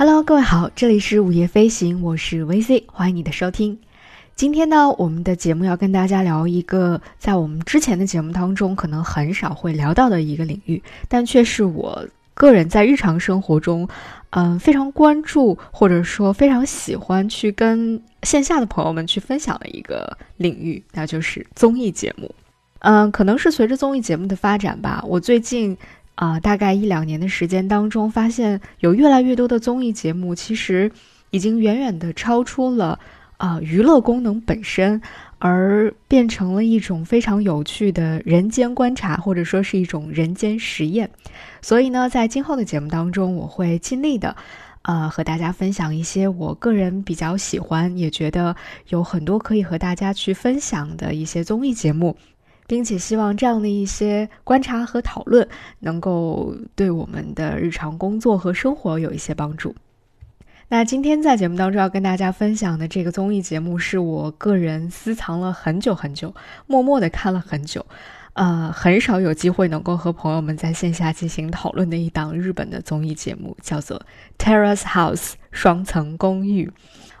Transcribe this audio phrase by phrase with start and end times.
[0.00, 3.80] Hello，各位好，这里是午夜飞行，我是 VC，欢迎你的收听。
[4.36, 13.88] 今天呢，我们的节目要跟大家聊一个在我们之前的节目当中可能很少会聊到的一个领域，但却是我个人在日常生活中，
[14.30, 22.32] 嗯，非常关注或者说非常喜欢去跟线下的朋友们去分享的一个领域，那就是综艺节目。
[22.82, 25.76] 嗯，可能是随着综艺节目的发展吧，我最近。
[26.18, 30.90] 啊，大概一两年的时间当中，发现有越来越多的综艺节目，其实
[31.30, 32.98] 已经远远的超出了
[33.36, 35.00] 啊娱乐功能本身，
[35.38, 41.08] 而变成了一种非常有趣的人间观察，或者说是一种人间实验。
[41.62, 44.34] 所以呢，在今后的节目当中，我会尽力的，
[44.82, 48.56] 呃，和大家分享一些我个人比较喜欢，也觉得
[48.88, 52.16] 有很多可以和大家去分享的一些综艺节目。
[52.68, 55.48] 并且希望这样的一些观察和讨论
[55.80, 59.74] 能够对我们的日常工作和生活有一些帮助。
[60.68, 66.34] 那今天在节目当中要跟大家分享的这个综艺节目，是我个人私藏了很久很久，
[66.66, 67.86] 默默的看了很久，
[68.34, 73.98] 呃，很少有机会能够和朋友们在线下进行讨论的一档日本的综艺节目，叫做
[74.44, 75.16] 《Terrace House》
[75.50, 76.70] 双层公寓。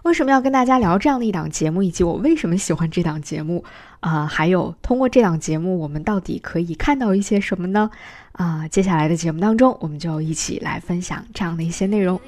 [0.08, 3.62] 为什么要跟大家聊这样的一档节目，以及我为什么喜欢这档节目
[4.00, 4.26] 啊？
[4.26, 7.90] 还有通过这档节目，我们到底可以看到一些什么呢？
[8.32, 12.18] 啊，接下来的节目当中，我们就一起来分享这样的一些内容。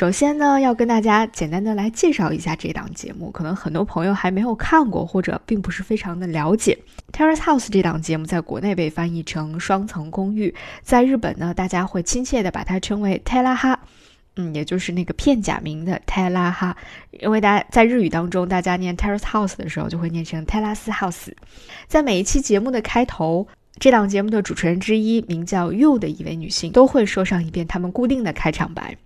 [0.00, 6.78] 首先呢，要跟大家简单的来介绍一下这档节目，可能很多朋友还没有看过，或者并不是非常的了解。
[7.12, 13.78] Terrace House 这档节目在国内被翻译成双层公寓，在日本呢，大家会亲切的把它称为泰拉哈，
[14.36, 16.74] 嗯，也就是那个片假名的泰拉哈，
[17.10, 21.30] 因为大家在日语当中，大家念 Terrace House 的时候就会念成泰拉斯 House。
[21.88, 23.46] 在每一期节目的开头，
[23.78, 28.96] 这档节目的主持人之一，名叫 You 的一位女性，都会说上一遍他们固定的开场白。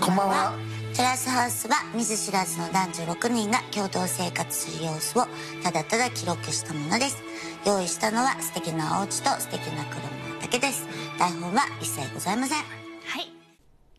[0.00, 0.54] こんばんは
[0.94, 5.26] テラスハウスは見ず知らずの男女6人が共同生活する様子を
[5.62, 7.22] ただただ記録したものです
[7.66, 10.00] 用意したのは素敵なお家と素敵な車
[10.40, 10.86] だけです
[11.18, 12.58] 台本は一切ございません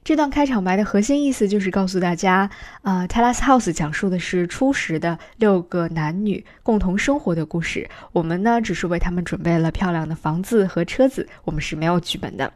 [0.04, 2.50] 这段开场白的核心意思就是告诉大家，
[2.82, 7.90] 啊，Terrace House 讲述的是初始的六个男女共同生活的故事。
[8.14, 12.54] 我们呢，只是为他们准备了漂亮的房子和车子，我们是没有剧本的。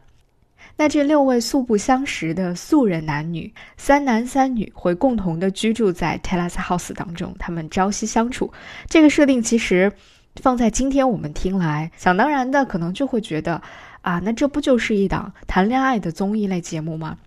[0.79, 8.53] 那这六位素不相识的素人男女，三男三女会共同的居住在 Terrace House 当中，他们朝夕相处。
[8.87, 9.91] 这个设定其实
[10.35, 13.59] 放在今天我们听来，想当然的可能就会觉得，
[14.01, 17.17] 啊，那这不就是一档谈恋爱的综艺类节目吗？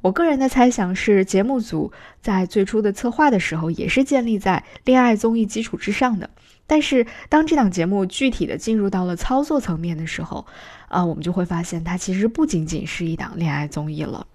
[0.00, 1.90] 我个人的猜想是，节目组
[2.22, 6.30] 在最初的策划的时候，也是建立在恋爱综艺基础之上的。
[6.68, 10.46] 但是，当这档节目具体的进入到了操作层面的时候，
[10.88, 14.26] 啊，我们就会发现，它其实不仅仅是一档恋爱综艺了。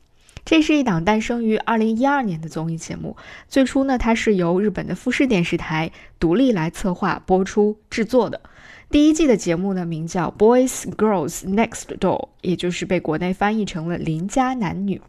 [0.46, 3.16] 这是一档诞生于二零一二年的综艺节目。
[3.48, 8.42] 最初呢，它是由日本的富士电视台独立来策划、播出、制作的。
[8.90, 11.98] 第一季的节目呢，名叫《Boys Girls Next Door》，
[12.42, 15.02] 也就是被国内翻译成了“邻家男女”。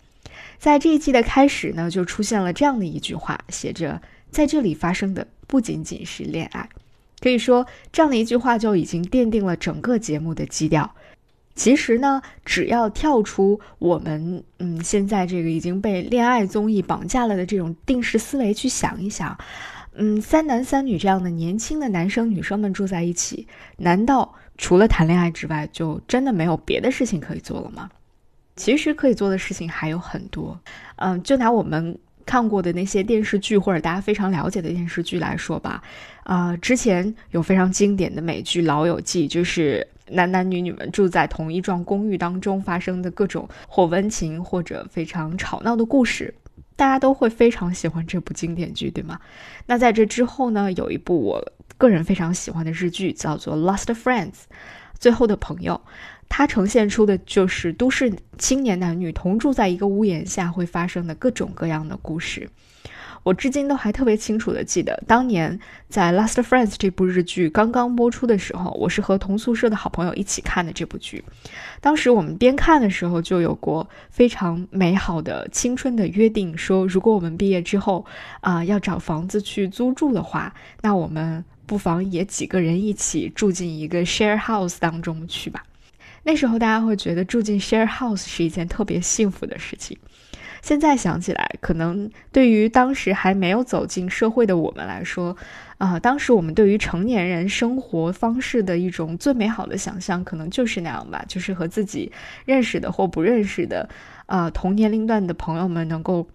[0.59, 4.01] 在这一季的开始呢，就出现了这样的一句话，写着
[4.31, 6.69] ：“在这里发生的不仅仅是恋爱。”
[7.21, 10.95] 可以说，这样的一句话就已经奠定了整个节目的基调。
[11.55, 19.39] 其实呢，只要跳出我们嗯现在这个已经被恋爱综艺绑架了的这种定式思维去想一想，
[19.95, 27.91] 嗯，三男三女这样的年轻的男生女生们住在一起，难道除了谈恋爱之外，就真的没有别的事情可以做了吗？
[28.57, 30.61] 其实可以做的事情还有很多。
[30.97, 31.99] 嗯，就拿我们。
[32.27, 35.83] 看过的那些电视剧或者大家非常了解的电视剧来说吧，
[36.25, 46.35] 啊，之前有非常经典的美剧《老友记》，就是男男女女们住在同一幢公寓当中发生的各种或温情或者非常吵闹的故事，
[46.77, 49.21] 大家都会非常喜欢这部经典剧，对吗？
[49.67, 54.31] 那在这之后呢，有一部我个人非常喜欢的日剧，叫做《Lost Friends》，
[54.99, 55.81] 最后的朋友。
[56.27, 62.49] 它呈现出的就是都市青年男女同住在一个屋檐下会发生的各种各样的故事。
[63.25, 71.25] 我至今都还特别清楚的记得，当年在《Last Friends》这部日剧刚刚播出的时候，我是和同宿舍的好朋友一起看的这部剧。
[71.81, 78.05] 当时我们边看的时候就有过非常美好的青春的约定，说如果我们毕业之后
[78.43, 85.65] 啊要找房子去租住的话，那我们不妨也几个人一起住进一个 share house 当中去吧。
[86.25, 89.97] 那时候大家会觉得住进 share house 是一件特别幸福的事情。
[90.65, 95.37] 现在想起来，可能对于当时还没有走进社会的我们来说，
[95.77, 102.11] 啊，当时我们对于成年人生活方式的一种最美好的想象，可能就是那样吧，就是和自己
[102.47, 103.87] 认识的或不认识的，
[104.25, 106.27] 呃，同年龄段的朋友们能够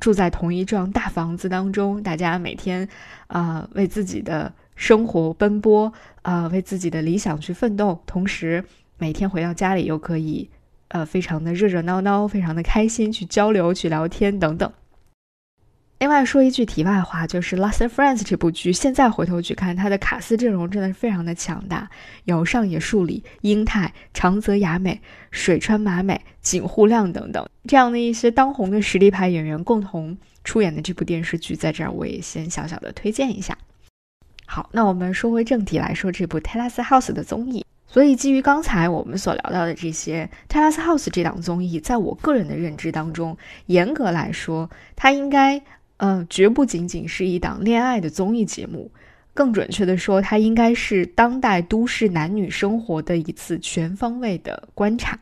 [0.00, 2.88] 住在同一幢大房子当中，大家每天，
[3.26, 5.92] 啊，为自己的生活奔波，
[6.22, 8.64] 啊，为自己的理想去奋斗，同时
[8.96, 10.48] 每天回到家里又可以。
[10.88, 14.72] 呃，非常的热热闹闹，非常的开心，去交流、去聊天等等。
[15.98, 21.88] 另外说一句题外话，就是《Last Friends》这部剧，现在回头去看，它的卡斯阵容真的是非常的强大，
[22.24, 25.00] 有上野树里、英泰、长泽雅美、
[25.30, 33.58] 水川麻美、井户亮等等这样的一些当红的实力派演员共同出演的这部电视剧，在这儿我也先小小的推荐一下。
[34.46, 37.65] 好，那我们说回正题来说这部《Telas House》的综艺。
[37.96, 43.34] 所以，基于刚才我们所聊到的这些，《Terrace House》这档综艺，在我个人的认知当中，
[43.68, 45.62] 严格来说，它应该，
[45.96, 48.90] 嗯，绝不仅仅是一档恋爱的综艺节目，
[49.32, 55.18] 更准确的说，它应该是当代都市男女生活的一次全方位的观察。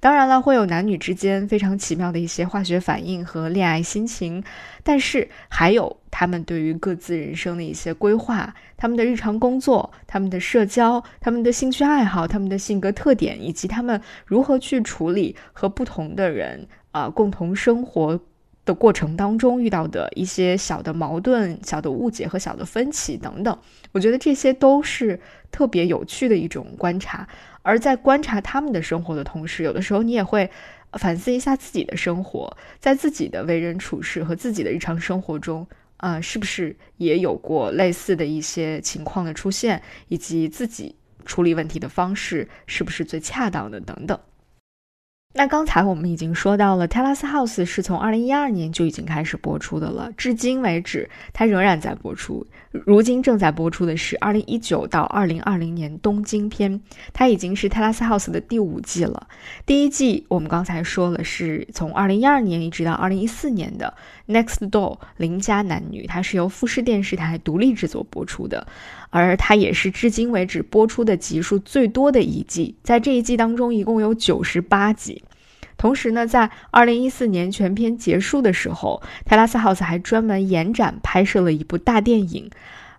[0.00, 4.42] 当然了，会有男女之间非常奇妙的一些化学反应和恋爱心情，
[4.82, 18.18] 但是还有他们对于各自人生的一些规划、他们的日常工作、他们的社交、他们的兴趣爱好、他们的性格特点，以及他们如何去处理和不同的人啊共同生活
[18.64, 23.58] 的过程当中遇到的一些小的矛盾、小的误解和小的分歧等等。
[23.92, 25.20] 我觉得这些都是
[25.50, 27.28] 特别有趣的一种观察。
[27.62, 30.50] 而在观察他们的生活的同时，有的时候你也会
[30.94, 35.66] 反思一下自己的生活，在自己的为人处事和自己的日常生活中，
[35.98, 44.18] 啊，是不是也有过类似的一些情况的出现，以及自己处理问题的方式是不是最恰当的等等。
[45.32, 52.44] 那刚才我们已经说到了，《Terrace House》是从二零一二年就已经开始播出的了，至今为止它仍然在播出。
[52.72, 56.80] 如今正在播出的是二零一九到二零二零年东京篇，
[57.12, 59.28] 它已经是《Terrace House》的第五季了。
[59.64, 63.94] 第一季我们刚才说了，是从二零一二年一直到二零一四年的
[64.32, 68.66] 《Next Door》邻家男女，它是由富士电视台独立制作播出的。
[69.10, 75.22] 而它也是至今为止播出的集数最多的一季，在这一季当中一共有九十八集。
[75.76, 82.50] 同时呢，在二零一四年全片结束的时候，泰拉斯 house 还专门延展拍摄了一部大电影，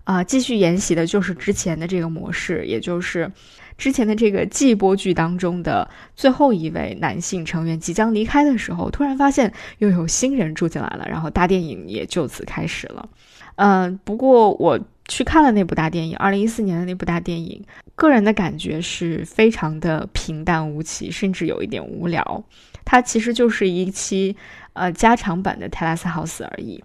[0.04, 3.32] 啊，继续沿袭的就是之前的这个模式，也就是
[3.78, 13.08] 之前的这个季播剧当中的最后一位男性成员即将离开的时候，突然发现又有新人住进来了，然后大电影也就此开始了。
[13.56, 14.80] 嗯，不过我。
[15.12, 17.62] 去看了那部大电影，二零一四年的那部大电影，
[17.96, 22.46] 个人的感觉是非常的平淡无奇，甚至有一点无聊。
[22.86, 24.38] 它其实就是一期
[24.72, 26.82] 呃加长版的《泰拉斯 House》而已。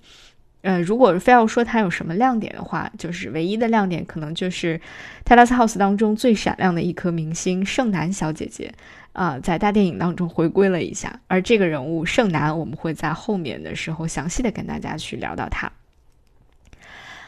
[0.62, 4.76] 呃，如果非要说它有什么亮点的话，就是唯一的亮点可能就是
[5.24, 8.74] 《泰拉斯 House》当中最闪亮的一颗明星盛楠小姐姐
[9.12, 11.20] 啊，在大电影当中回归了一下。
[11.28, 15.70] 而这个人物盛楠，我们会在后面的时候详细的跟大家去聊到他。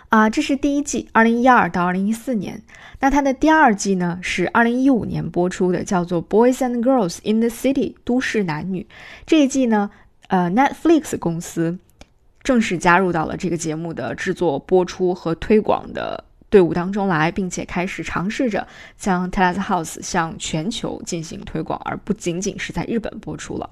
[0.09, 2.63] 啊，这是第一季，二零一二到二零一四年。
[3.01, 8.87] 那它的第二季呢，是二零一五年播出的，叫做《Boys and Girls in the City》都市男女。
[9.27, 9.91] 这一季呢，
[10.29, 11.79] 呃，Netflix 公司
[12.43, 23.69] 正式加入到了这个节目的制作、播出和推广的队伍当中来，并且开始尝试着将《Terrace House》向全球进行推广，而不仅仅是在日本播出了。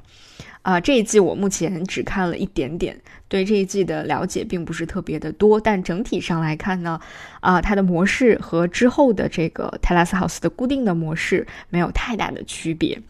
[0.66, 5.60] 啊，这一季我目前只看了一点点，对这一季的了解并不是特别的多。
[5.60, 6.98] 但整体上来看呢，
[7.38, 13.00] 啊，它的模式和之后的这个 Terrace House 的固定的模式没有太大的区别。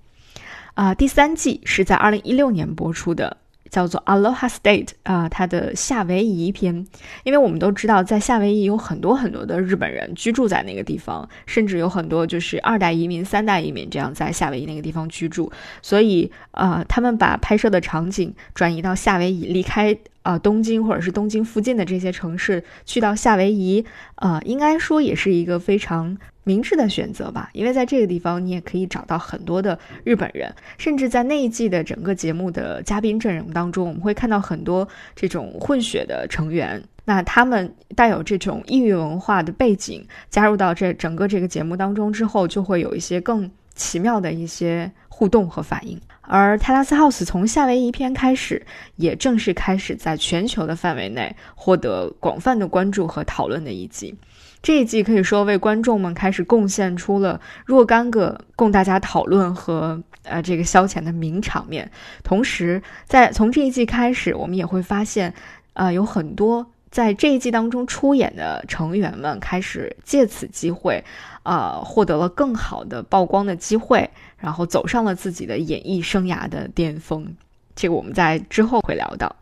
[0.74, 3.38] 啊，第三季是在二零一六年播出的。
[3.70, 6.86] 叫做 Aloha State 啊，它的夏威夷篇，
[7.24, 15.50] 因为我们都知道，在夏威夷有很多很多的日本人居住在那个地方，甚至有很多就是二代移民、三代移民这样在夏威夷那个地方居住，
[15.82, 23.84] 所以啊，他们把拍摄的场景转移到夏威夷，离开啊东京或者是东京附近的这些城市，去到夏威夷，
[24.16, 26.16] 呃，应该说也是一个非常。
[26.48, 36.80] 明智的选择吧，因为在这个地方你也可以找到很多的日本人，甚至在那一季的整个节目的嘉宾阵容当中，我们会看到很多这种混血的成员。
[37.04, 46.00] 那他们带有这种异域文化的背景，加入到这整个这个节目当中之后，就会有一些更奇妙的一些互动和反应。
[46.26, 48.64] 而泰拉斯 House 从夏威夷篇开始，
[48.96, 54.14] 也正式开始在全球的范围内获得广泛的关注和讨论的一集。
[54.62, 61.88] 这一季可以说为观众们开始贡献出了若干个供大家讨论和呃这个消遣的名场面。
[62.24, 65.32] 同时，在从这一季开始，我们也会发现，
[65.74, 71.04] 呃，有很多在这一季当中出演的成员们开始借此机会，
[71.44, 77.34] 呃，获得了更好的曝光的机会，然后走上了自己的演艺生涯的巅峰。
[77.74, 79.36] 这个我们在之后会聊到。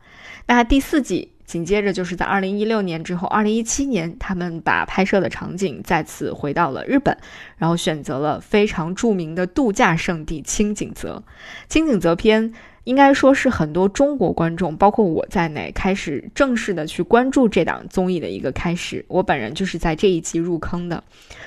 [0.47, 7.17] 那第四季紧接着就是在二零一六年之后，二零一七年他们把拍摄的场景再次回到了日本，
[7.57, 11.23] 然后选择了非常著名的度假胜地青井泽。
[11.69, 12.53] 青井泽篇
[12.85, 19.05] 应该说是很多中国观众，包括我在内，开始正式的去关注这档综艺的一个开始。
[19.09, 21.03] 我本人就是在这一集入坑的。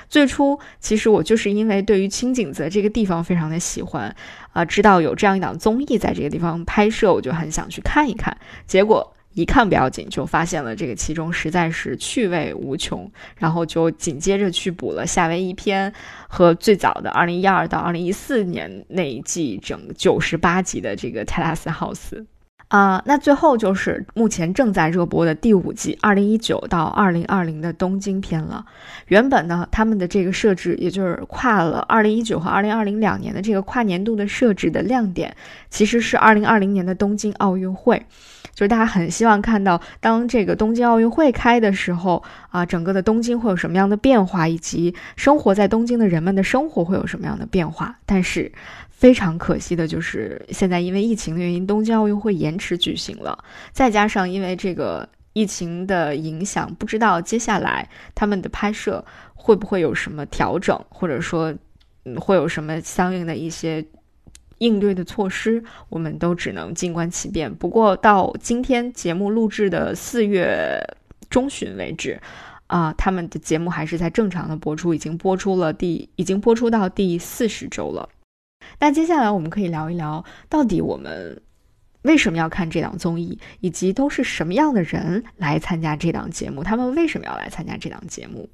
[0.08, 4.14] 最初其实我就是因为对于青井泽这个地方非常的喜欢。
[4.52, 8.36] 啊，知道有这样一档综艺在这个地方拍摄，我就很想去看一看。
[8.66, 15.92] 结果一看不要紧，就发现了这个其中实在是趣味无穷，然后就紧接着去补了夏威夷篇
[16.28, 22.26] 和最早的二零一二到二零一四年那一季整九十八集的这个泰拉斯豪斯。
[22.68, 28.64] 啊，那最后就是目前正在热播的第五季，二零一九到二零二零的东京篇了。
[29.06, 35.34] 原本呢，他们的这个设置，也就是跨了二零一九和二零二零两年的这个跨年度的设置的亮点，
[35.70, 38.04] 其实是二零二零年的东京奥运会。
[38.52, 47.96] 就是大家很希望看到，当这个东京奥运会开的时候啊，整个的东京会有什么样的变化，以及生活在东京的人们的生活会有什么样的变化。
[48.04, 48.50] 但是
[48.98, 61.54] 非常可惜的就是，现在因为疫情的原因，东京奥运会延迟举行了，再加上因为这个疫情的影响，不知道接下来他们的拍摄会不会有什么调整，或者说，
[62.16, 63.86] 会有什么相应的一些。
[64.60, 67.54] 应对的措施，我们都只能静观其变。
[67.54, 70.82] 不过到今天节目录制的四月
[71.30, 72.20] 中旬为止，
[72.66, 78.08] 啊，他们的节目还是在正常的播出，已经播出了第，已经播出到第四十周了。
[78.80, 81.42] 那接下来我们可以聊一聊，到底我们
[82.02, 88.48] 为什么要看这档综艺，以及都是什么样的人来参加这档节目，他们为什么要来参加这档节目？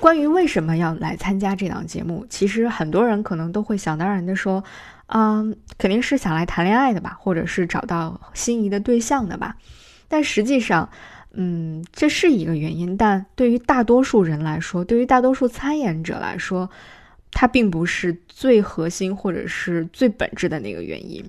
[0.00, 4.62] 关于为什么要来参加这档节目，其实很多人可能都会想当然的说，
[5.06, 9.56] 嗯，肯定是想来谈恋爱的吧，或者是找到心仪的对象的吧。
[10.08, 10.88] 但实际上，
[11.32, 16.70] 嗯，这是一个原因，但对于大多数人来说，对于大多数参演者来说，
[17.32, 21.28] 它并不是最核心或者是最本质的那个原因。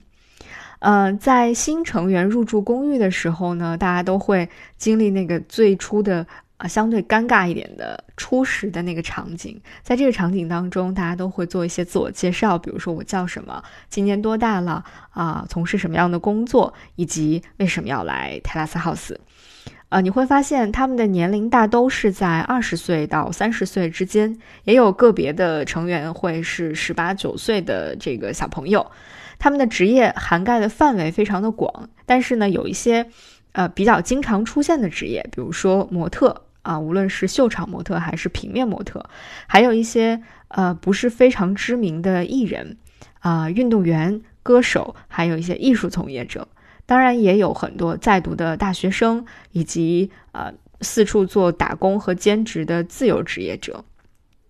[0.79, 6.25] 嗯，在新成员入住公寓的时候呢，大家都会经历那个最初的
[6.57, 9.59] 啊相对尴尬一点的初识的那个场景。
[9.81, 19.15] 在这个场景当中，大家都会做一些自我介绍，比如说我叫什么，今年多大了啊，从事什么样的工作，以及为什么要来泰拉斯 house。
[19.89, 28.85] 呃，你会发现他们的年龄大都是在二十岁到三十岁之间，也有个别的成员会是十八九岁的这个小朋友。
[29.39, 33.09] 他们的职业涵盖的范围非常的广，但是呢，有一些，
[33.51, 39.05] 呃，比较经常出现的职业，比如说模特啊，无论是秀场模特还是平面模特，
[39.47, 42.77] 还有一些呃不是非常知名的艺人
[43.19, 46.47] 啊，运动员、歌手，还有一些艺术从业者，
[46.85, 53.85] 当然也有很多在读的大学生，以及呃四处做打工和兼职的自由职业者，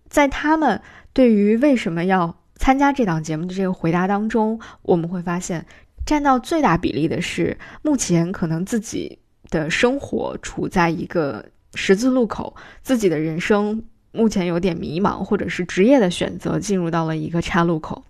[0.08, 0.80] 在他们
[1.12, 5.64] 对于为什么要参加这档节目的这个回答当中，我们会发现，
[6.04, 18.04] 占到最大比例的是目前可能自己的生活处在一个十字路口，自己的人生目前有点迷茫，或者是职业的选择进入到了一个岔路口，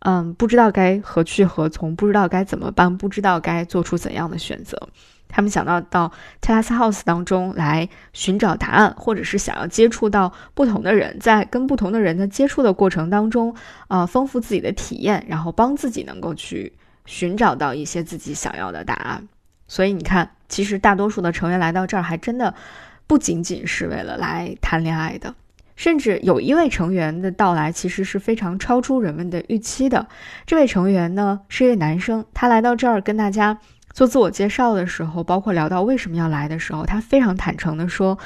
[0.00, 4.88] 嗯，不知道该何去何从，不知道该怎么办，不知道该做出怎样的选择。
[5.34, 13.52] 他们想到到 Telas House 当中来寻找答案，或者是想要接触到不同的人，在跟不同的人的接触的过程当中，
[13.88, 16.72] 啊，丰富自己的体验，然后帮自己能够去
[17.04, 19.26] 寻找到一些自己想要的答案。
[19.66, 22.54] 所以你看，其实大多数的成员来到这儿，还真的
[23.08, 25.34] 不仅仅是为了来谈恋爱的，
[25.74, 30.06] 甚至有一位成员的到来，其实是非常超出人们的预期的。
[30.46, 33.58] 这位成员呢，是一位男生，他来到这儿跟大家。
[33.94, 38.18] 做自我介绍的时候，包括聊到为什么要来的时候，他非常坦诚的说：“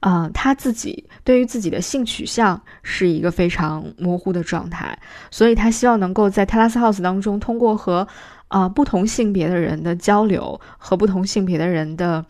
[0.00, 4.96] 啊，他自己对于自己的性取向是一个非常模糊的状态，
[5.32, 8.06] 所以他希望能够在 Talas House 当中，通过和
[8.46, 12.24] 啊不同性别的人的交流和不同性别的人的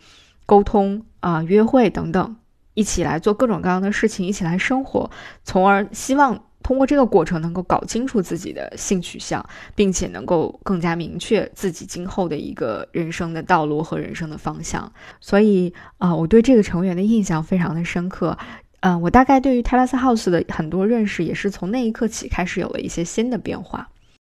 [0.47, 2.35] 沟通啊约会等等，
[2.73, 5.11] 一起来做各种各样的事情，一起来生活，
[5.43, 6.46] 从而希望。
[6.67, 9.41] 通过这个过程，能够搞清楚自己的性取向，
[9.73, 14.91] 并且能够更加明确自己今后的一个人生的道路和人生的方向。
[15.21, 18.37] 所以啊，我对这个成员的印象非常的深刻。
[18.81, 23.87] 嗯，我大概对于 Talas House 的很多认识，也是从那一刻起开始有了一些新的变化。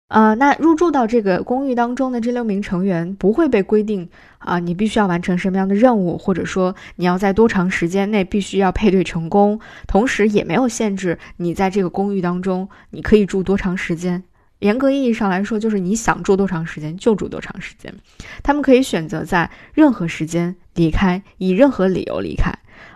[0.08, 14.24] 呃，那入住到这个公寓当中的这六名成员不会被规定啊，你必须要完成什么样的任务，或者说你要在多长时间内必须要配对成功，同时也没有限制你在这个公寓当中你可以住多长时间。
[14.60, 17.94] 严格意义上来说，就是你想住多长时间就住多长时间。
[18.42, 22.52] 他们可以选择在任何时间离开，以任何理由离开，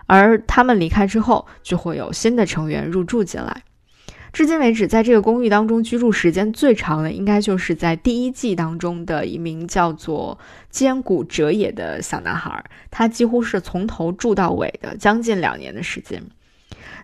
[0.06, 3.62] 而他们离开之后，就会有新的成员入住进来。
[4.32, 10.38] 至今为止，在这个公寓当中居住时间最长的，应该就是在第一季当中的一名叫做
[10.70, 16.22] 坚谷哲也的小男孩，他几乎是从头住到尾的，将近两年的时间。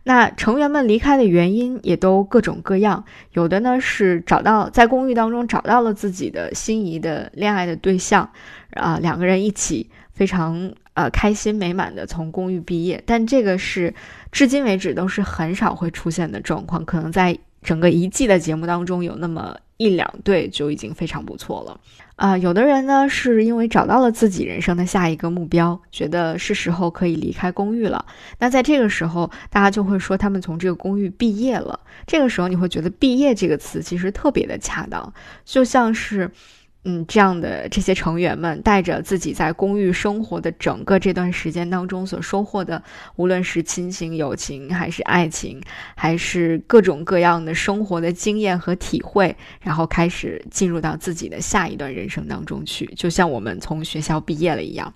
[0.05, 8.31] 那成员们离开的原因也都各种各样，有的呢是找到在公寓当中找到了自己的心仪的恋爱的对象，
[8.71, 13.95] 啊，两个人一起非常呃开心美满的从公寓毕业，但这个是。
[14.31, 21.81] 至今为止都是很少会出现的状况，可能在整个一季的节目当中有那么一两对就已经非常不错了。
[22.17, 28.05] 啊，有的人呢是因为找到了自己人生的下一个目标，觉得是时候可以离开公寓了。
[28.39, 31.81] 那在这个时候，大家就会说他们从这个公寓毕业了。
[32.07, 35.11] 这个时候你会觉得“毕业”这个词其实特别的恰当，
[35.47, 36.31] 就像是。
[36.85, 42.83] 嗯，这样的这些成员们带着自己在公寓生活的整个这段时间当中所收获的，
[43.17, 45.61] 无论是亲情、友情，还是爱情，
[45.97, 54.95] 还是各种各样的生活的经验和体会，然后开始进入到自己的下一段人生当中去，就像我们从学校毕业了一样。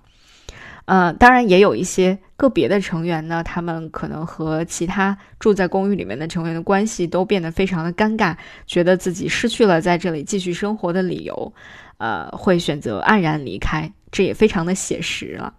[0.85, 8.35] 呃，当然也有一些个别的成员呢，他们可能和其他住在公寓里面的成员的关系都变得非常的尴尬，
[8.67, 11.53] 觉得自己失去了在这里继续生活的理由，
[11.99, 15.53] 呃，会选择黯然离开，这也非常的写实了。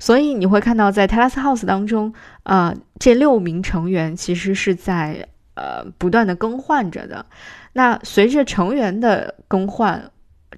[0.00, 7.24] 所以你会看到，在 Talas House 当中，呃，这六名成员其实是在呃不断的更换着的。
[7.72, 10.10] 那随着成员的更换。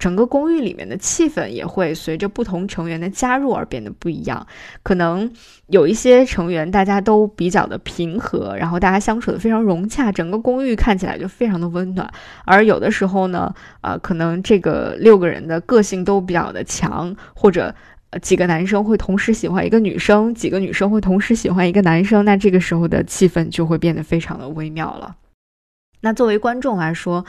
[0.02, 4.44] 整个公寓里面的气氛也会随着不同成员的加入而变得不一样。
[4.82, 5.30] 可能
[5.68, 12.12] 有一些成员大家都比较的平和，然后大家相处的非常融洽，整个公寓看起来就非常的温暖。
[12.44, 17.72] 而有的时候呢，呃，可能这个六个人的个性都比较的强，或者
[18.20, 25.14] 几个男生会同时喜欢一个女生，几个女生会同时喜欢一个男生，那这个时候的气氛就会变得非常的微妙了。
[26.00, 27.24] 那作为观众来说，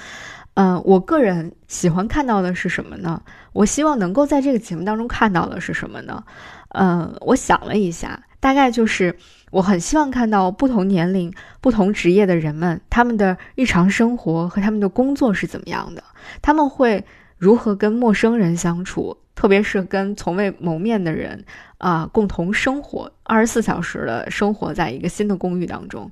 [0.56, 3.22] 嗯，我个人喜欢看到的是什么呢？
[3.54, 6.24] 我希望能够在这个节目当中看到的是什么呢？
[6.70, 9.18] 嗯，我想了一下，大概就是
[9.52, 16.04] 我很希望看到不同年龄、不同职业的人们，他们的日常生活和他们的工作是怎么样的，
[16.42, 17.04] 他们会
[17.38, 19.18] 如何跟陌生人相处。
[19.36, 21.44] 特别是跟从未谋面的人
[21.78, 26.10] 啊，共同生活二十四小时的生活在一个新的公寓当中，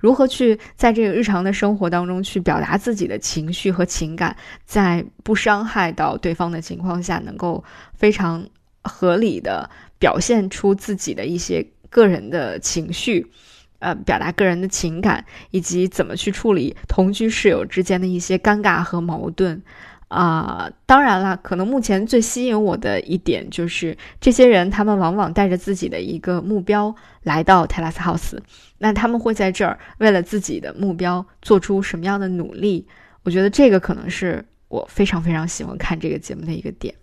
[0.00, 7.62] 如何去在这个日常的生活当中去表达自己的情绪和情感，在不伤害到对方的情况下，能够
[7.94, 8.46] 非常
[8.82, 13.30] 合理的表现出自己的一些个人的情绪，
[13.78, 19.62] 呃，表达个人的情感，以及怎么去处理同居室友之间的一些尴尬和矛盾。
[20.12, 28.38] 啊，当然了，可能目前最吸引我的一点就是这些人，他们往往带着自己的一个目标来到泰拉斯 house，
[28.76, 32.86] 那他们会在这儿为了自己的目标做出什么样的努力？
[33.22, 36.94] 我觉得这个可能是我非常非常喜欢看这个节目的一个点。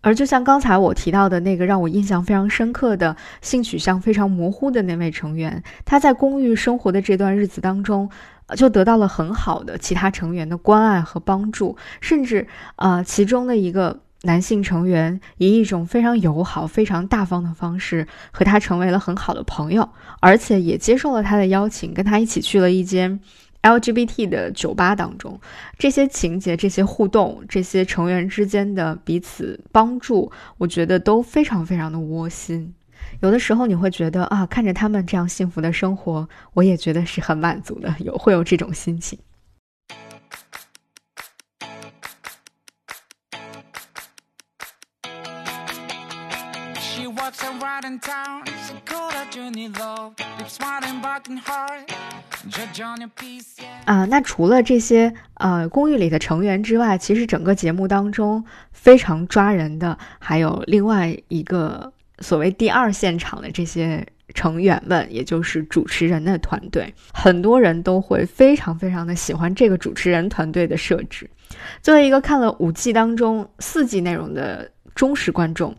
[0.00, 8.08] 而就像刚才我提到的那个让我印象非常深刻的性取向非常模糊的那位成员，他在公寓生活的这段日子当中。
[8.54, 19.88] 就得到了很好的其他成员的关爱和帮助，甚至啊，其中的一个男性成员以一种非常友好、非常大方的方式和他成为了很好的朋友，
[20.20, 23.20] 而且也接受了他的邀请，跟他一起去了一间
[23.62, 25.40] LGBT 的酒吧当中。
[25.76, 32.74] 这些情节、这些互动、这些成员之间的彼此帮助，我觉得都非常非常的窝心。
[33.20, 39.18] 有的时候你会觉得啊，看着他们这样幸福的生活，我也觉得是很满足的，有会有这种心情。
[53.84, 66.92] 啊，那除了这些呃公寓里的成员之外，其实整个节目当中非常抓人的还有另外一个所谓第二现场的这些成员们，也就是主持人的团队。
[67.12, 71.28] 很多人都会非常非常的喜欢这个主持人团队的设置。
[71.82, 75.74] 作为一个看了五季当中四季内容的忠实观众，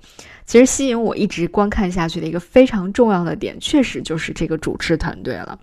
[0.46, 5.60] 其实吸引我一直观看下去的一个非常重要的点，确实就是这个主持团队了。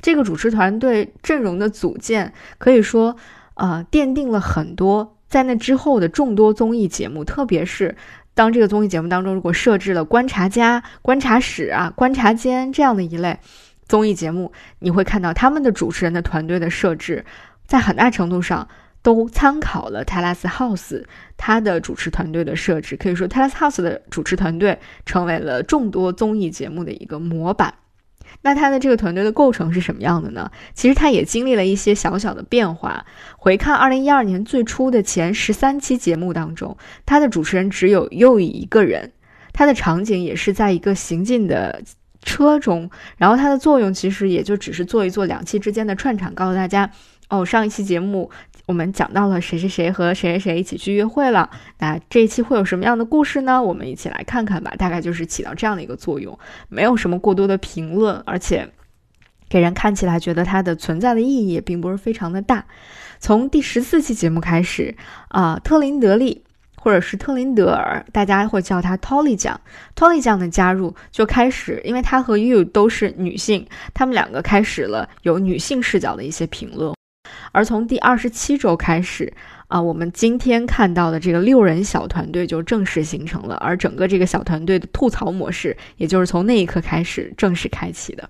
[0.00, 3.16] 这个主持团队阵容的组建，可以说，
[3.54, 7.24] 呃，奠定了很多在那之后的众多综艺节目。
[7.24, 7.94] 特别是
[8.34, 13.38] 当这个综艺节目当中，如果设置了观察家、观察室啊、观察间这样的一类
[13.88, 17.24] 综艺节目，你会看到他们的主持人的团队的设置，
[17.66, 18.66] 在很大程度上
[19.02, 21.04] 都参考了泰拉斯 House
[21.36, 22.96] 它的主持团队的设置。
[22.96, 27.72] 可以说，泰拉斯 House 的主持团队成为了众多综艺节目的一个模板。
[28.42, 30.50] 那他的这个团队的构成是什么样的呢？
[30.74, 33.04] 其实他也经历了一些小小的变化。
[33.36, 39.12] 回看二零一二年最初的前十三期节目当中，他的主持人只有又一个人，
[39.52, 41.82] 他的场景也是在一个行进的
[42.22, 46.90] 车中，然后他的作用其实也就只是做一做两期之间的串场，告诉大家
[47.28, 48.30] 哦，上一期节目。
[48.66, 53.62] 我们讲到了谁谁谁和谁谁谁一起去约会了，那这一期会有什么样的故事呢？
[53.62, 54.72] 我们一起来看看吧。
[54.78, 58.70] 大概就是起到这样的一个作用，没有什么过多的评论，而且
[59.50, 62.64] 给人看起来觉得它的存在的意义也并不是非常的大。
[63.18, 64.96] 从第十四期节目开始，
[65.28, 66.42] 啊，特林德利
[66.76, 69.60] 或者是特林德尔，大家会叫他 Tolly 酱
[69.94, 76.94] ，Tolly 酱的加入就开始，因为他和 You 都是女性，他们两个开始了有女性视角的一些评论。
[77.52, 79.32] 而从第二十七周开始，
[79.68, 83.54] 啊，我们今天看到的这个六人小团队就正式形成了。
[83.56, 88.28] 而整个这个小团队的吐槽模式，也就是从那一刻开始正式开启的。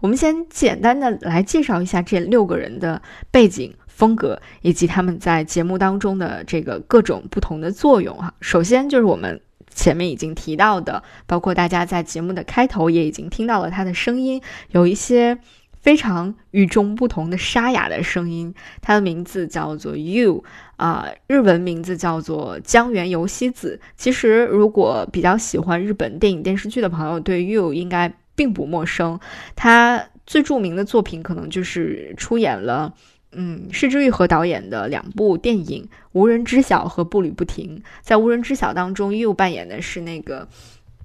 [0.00, 8.32] 我们先简单的来介绍一下这六个人的背景、风格以及他们在节目当中的这个各种不同的作用哈。
[8.40, 9.40] 首先就是我们
[9.74, 14.40] 前面已经提到的，包括大家在节目的开头也已经听到了他的声音，
[14.70, 15.38] 有一些。
[15.80, 20.44] 非常与众不同的沙哑的声音，他的名字叫做 You，
[20.76, 23.80] 啊，日文名字叫做江原由希子。
[23.96, 29.18] 其实，如果比较喜欢日本电影电视剧的朋友，对 You 应该并不陌生。
[29.56, 32.94] 他最著名的作品可能就是出演了，
[33.32, 37.78] 嗯，市之玉和导演的两部电影《无人知晓》和《步履不停》。
[38.02, 40.46] 在《无人知晓》当中，You 扮演的是那个。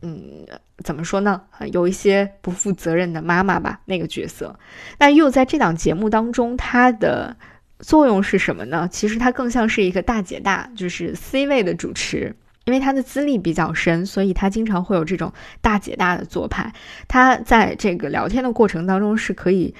[0.08, 0.46] 嗯，
[0.84, 1.41] 怎么说呢？
[1.72, 4.56] 有一些不负责任的妈妈吧，那个角色。
[5.00, 7.36] 那又在这档节目当中，她的
[7.80, 8.88] 作用是什么呢？
[8.91, 16.72] 其实她更像是一个大姐大，就是 C 位的主持，因为她的资历比较深，所以她经常会有这种大姐大的做派。
[17.08, 19.74] 她在这个聊天的过程当中是可以。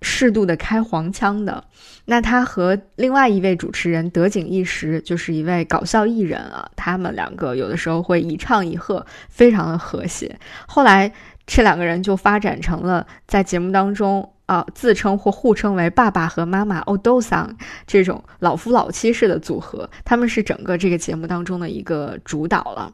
[0.00, 1.64] 适度的开黄腔的，
[2.04, 10.38] 那他和另外一位主持人德井一时就是一位搞笑艺人啊，他们两个有的时候会一唱一和，非常的和谐。
[10.66, 11.12] 后来
[11.46, 17.56] 这两个人就发展成了在节目当中啊自称或互称为爸爸和妈妈哦豆桑
[17.86, 22.92] 这种老夫老妻式的组合，他们是整个这个节目当中的一个主导了。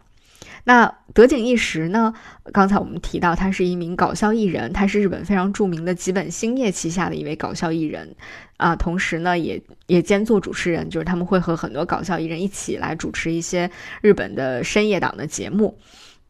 [0.67, 2.15] 那德井一时呢？
[2.51, 8.17] 刚才我们提到，他是一名搞笑艺人，他是日本非常著名的吉本兴业旗下的一位搞笑艺人，
[8.57, 15.77] 啊，同时呢，也也兼做主持人，就是他们会和很多搞笑艺人一起来主持一些日本的深夜档的节目。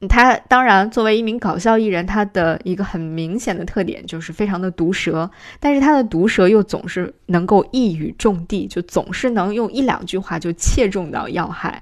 [0.09, 11.81] 他当然作为一名搞笑艺人，他的一个很明显的特点就是非常的毒舌，但是他的毒舌又总是能够一语中的，就总是能用一两句话就切中到要害，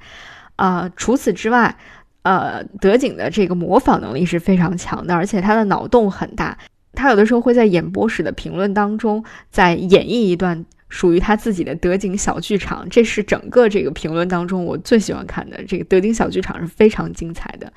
[0.57, 1.75] 啊，除此之外。
[2.23, 6.57] 呃，德景的这个模仿能力是非常强的，而且他的脑洞很大。
[6.93, 12.89] 他有的时候会在演播室的评论当中，在演绎一段属于他自己的德景小剧场。
[12.89, 15.65] 这是整个这个评论当中我最喜欢看的。
[15.65, 17.73] 这个德景小剧场是非常精彩的，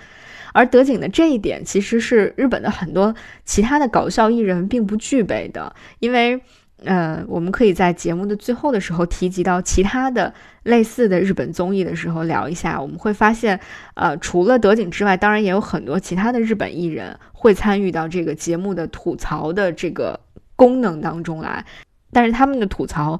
[0.54, 6.42] 而德景的这一点其实是日本的很多其他的搞笑艺人并不具备的，因为。
[6.86, 12.80] 呃，我们可以在节目的最后的时候提及到其他的类似的日本综艺的时候聊一下。
[12.80, 13.60] 我们会发现，
[13.96, 20.20] 呃，除了德景之外，当然也有很多其他的日本艺人会参与到这个节目的吐槽的这个
[20.56, 21.66] 功能当中来，
[22.12, 23.20] 但是他们的吐槽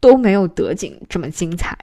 [0.00, 1.78] 都没有德景这么精彩。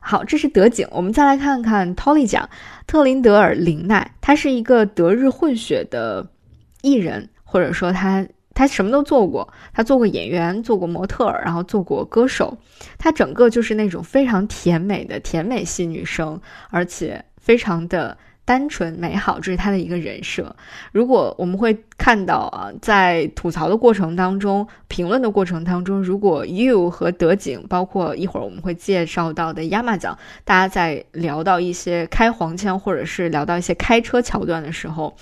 [0.00, 2.48] 好，这是德景，我们再来看看 Tolly 奖
[2.86, 6.28] 特林德尔林奈，他是一个德日混血的
[6.82, 8.26] 艺人，或者说他。
[8.56, 12.56] 他什么都做过，他做过演员，做过模特，然后做过歌手。
[12.96, 16.40] 他整个就是那种非常甜美的甜美系女生，
[16.70, 18.16] 而且非常的
[18.46, 20.56] 单纯美好，这是他的一个人设。
[20.90, 35.14] 如果我们会看到啊，在吐槽的过程当中，评论的过程当中，如果 you 和德景，包括一会儿我们会介绍到的亚麻奖，大家在聊到一些开黄腔或者是聊到一些开车桥段的时候，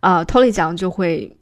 [0.00, 1.34] 啊，Tolly 酱就会。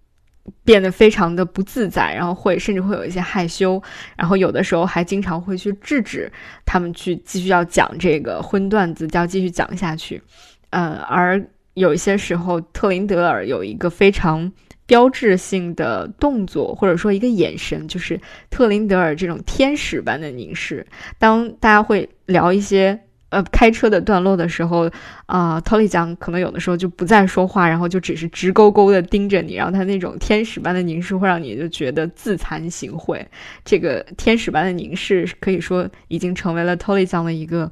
[0.64, 3.82] 变得非常的不自在，然后会甚至会有一些害羞，
[4.16, 6.30] 然后有的时候还经常会去制止
[6.64, 10.22] 他们去继续要讲这个荤段子，就要继续讲下去。
[10.70, 14.52] 呃，而有一些时候，特林德尔有一个非常
[14.86, 20.86] 标志性的动作，或者说一个眼神，就是特林德尔这种天使般的凝视。
[21.18, 23.00] 当大家会聊一些。
[23.36, 24.90] 呃，开车的段落的时候，
[25.26, 33.22] 啊，Tolly 讲可能有的时候就不再说话，然后就只是直勾勾的盯着你，然后他那种天使般的凝视会让你就觉得自惭形秽。
[33.62, 37.70] 这个天使般的凝视可以说已经成为了 Tolly 讲的一个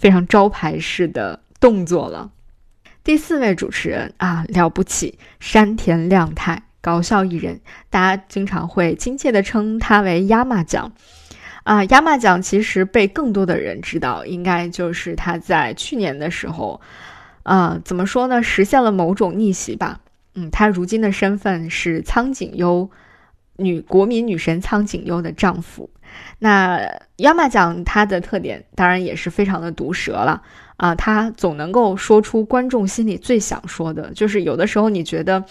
[0.00, 2.32] 非常招牌式的动作了。
[3.04, 10.90] 第四位主持人啊，了不起，山田亮太，搞笑艺人，大家经常会亲切的称他为亚麻酱。
[11.64, 16.78] 啊，亚麻奖其实被更多的人知道，应该就是他在去年的时候，
[17.42, 20.00] 啊，怎么说呢，实现了某种逆袭吧。
[20.34, 22.90] 嗯，他如今的身份是苍井优
[23.56, 25.88] 女国民女神苍井优的丈夫。
[26.38, 26.80] 那
[27.16, 30.42] 亚麻奖它的特点当然也是非常的毒舌了
[30.76, 35.42] 啊，他总能够说出观众心里最想说的，就是有的时候你觉得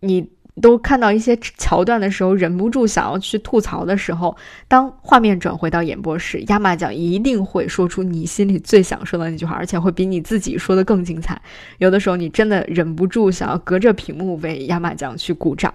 [0.00, 0.30] 你。
[0.60, 11.40] 都看到一些桥段的时候，忍不住想要去吐槽的时候，当画面转回到演播室，亚麻酱一定会说出你心里最想说的那句话，而且会比你自己说的更精彩。
[11.78, 15.72] 有的时候，你真的忍不住想要隔着屏幕为亚麻酱去鼓掌。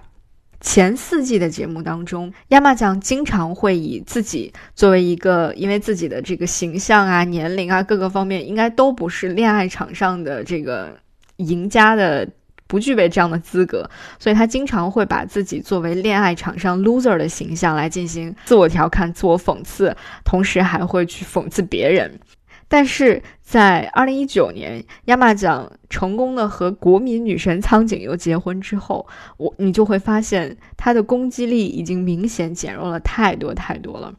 [0.60, 10.96] 前四季的节目当中，亚麻酱经常会以自己作为一个，因为自己的这个形象啊、年龄啊各个方面，应该都不是恋爱场上的这个
[11.36, 12.28] 赢家的。
[12.66, 22.18] 不具备这样的资格，所以他经常会把自己作为恋爱场上 loser 的形象来进行自我调侃、自我讽刺，同时还会去讽刺别人。
[22.66, 34.12] 但是在二零一九年，亚麻奖成功的和国民女神苍井优结婚之后，我你就会发现他的攻击力已经明显减弱了太多太多了。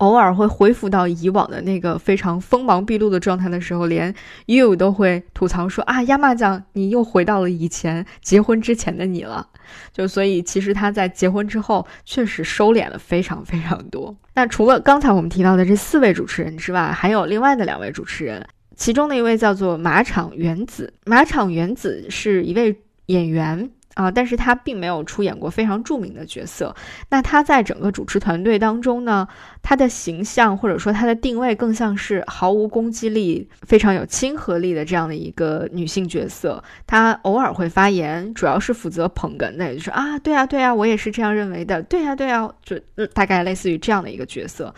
[0.00, 4.14] 偶尔会恢复到以往的那个非常锋芒毕露的状态的时候，连
[4.46, 9.46] you 都会吐槽说啊，亚麻酱，你又回到了以前结婚之前的你了。
[9.92, 14.16] 就所以，其实他在结婚之后确实收敛了非常非常多。
[14.34, 20.92] 那除了刚才我们提到的这四位主持人之外，还有另外的两位主持人，其中的一位叫做马场原子。
[21.04, 22.74] 马场原子是一位
[23.06, 23.70] 演员。
[23.94, 26.74] 啊，但是他并没有出演过非常著名的角色。
[27.08, 29.26] 那他在整个主持团队当中呢，
[29.62, 36.62] 他的形象或者说他的定位更像是毫无攻击力、非常有亲和力的这样的一个女性角色。
[36.86, 42.78] 她偶尔会发言，主要是负责捧哏的，也就是啊，对啊，对啊，我也是这样认为的，对啊，对啊，就
[43.12, 44.72] 大概类似于这样的一个角色。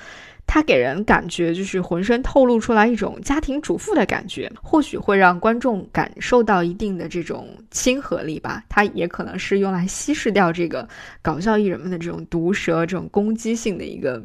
[0.54, 8.62] 他给人感觉就是浑身透露出来一种家庭主妇的感觉，或许会让观众感受到一定的这种亲和力吧。
[8.68, 10.86] 他也可能是用来稀释掉这个
[11.22, 14.22] 搞笑艺人们的这种毒舌、这种攻击性的一个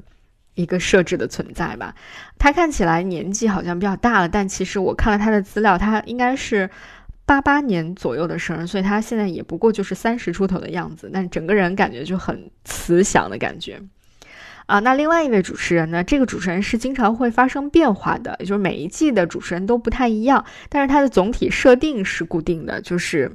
[0.55, 1.95] 一个设置的存在吧。
[2.37, 6.69] 他看起来年纪好像比较大了，但其实我看了他的资料，他应该是
[7.25, 13.81] 八八年左右的生日，所以他现在也不过就是三十出头的样子，但整个人感觉就很慈祥的感觉。
[14.67, 16.03] 啊，那另外一位主持人呢？
[16.03, 23.32] 这个主持人是经常会发生变化的，也就是每一季的主持人都不太一样，但是他的总体设定是固定的，就是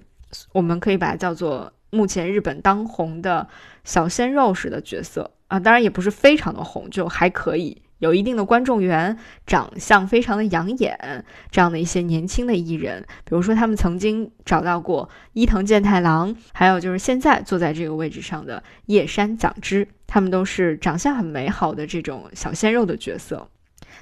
[0.53, 3.49] 我们可以把它叫做目前日本当红的
[3.83, 7.81] 小鲜肉式的角色啊，当然也不是非常的红，就还可以。
[7.99, 9.17] 有一定的观众缘，
[9.47, 23.49] 长相非常的养眼，这样的一些年轻的艺人，比如说他们曾经找到过伊藤健太郎，还有就是现在坐在这个位置上的叶山奖之，他们都是长相很美好的这种小鲜肉的角色。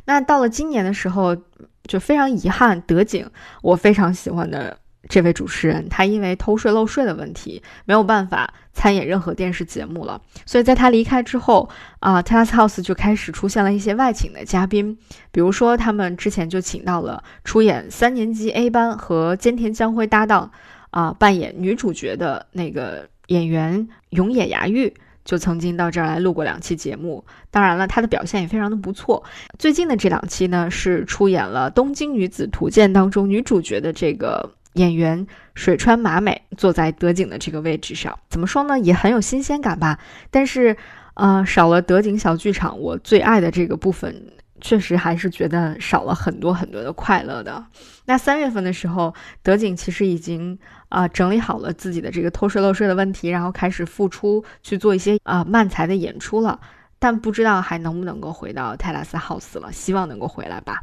[0.07, 1.37] 那到了今年的时候，
[1.85, 3.31] 就非常遗憾，德景
[3.63, 4.77] 我非常喜欢的。
[5.09, 10.21] 这位主持人，他因为偷税漏税的问题，没有办法参演任何电视节目了。
[10.45, 11.69] 所以在他离开之后，
[12.01, 14.99] 啊，Telas House 就开始出现了一些外请的嘉宾，
[15.33, 20.51] 比如说他们之前就请到了出演三年级 A 班和菅田将晖搭档，
[20.91, 24.93] 啊，扮演女主角的那个演员永野芽郁，
[25.31, 27.25] 就曾经到这儿来录过两期节目。
[27.53, 29.23] 当然了，他的表现也非常的不错。
[29.61, 34.51] 最近的这两期呢，是出演了《东京女子图鉴》当中女主角的这个。
[34.75, 38.79] 演员水川麻美坐在德景的这个位置上，怎么说呢？
[38.79, 39.99] 也很有新鲜感吧。
[40.31, 40.77] 但是，
[41.15, 47.65] 呃，少了德景小剧场我最爱的这个部分，确实还是觉得少了很多很多的快乐的。
[48.05, 56.61] 那三月份的时候，德景其实已经啊整理好了自己的这个偷税漏税的问题，然后开始复出去做一些啊漫才的演出了。
[56.99, 60.83] 但不知道还能不能够回到泰拉斯 house 了，希望能够回来吧。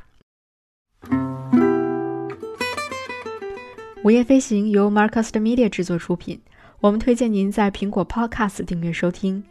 [4.03, 6.41] 午夜飞行由 Marcus Media 制作出品，
[6.79, 9.43] 我们推荐您在苹果 Podcast 订阅收听。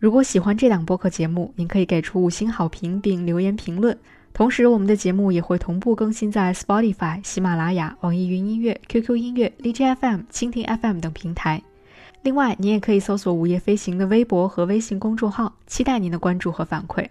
[0.00, 3.94] 如果喜欢这档播客节目，您可以给出五星好评并留言评论。
[4.32, 11.62] 同时，我们的节目也会同步更新在 Spotify、喜马拉雅、网易云音乐、QQ 音乐、荔枝 FM、蜻蜓 FM 等平台。
[12.22, 17.06] 另外，您也可以搜索“午夜飞行”的微博和微信公众号，期待您的关注和反馈。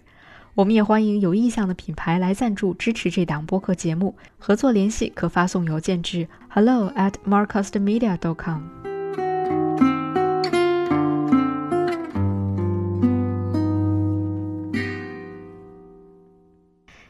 [0.56, 8.79] 我们也欢迎有意向的品牌来赞助支持这档播客节目，合作联系可发送邮件至 hello at marcusmedia.com。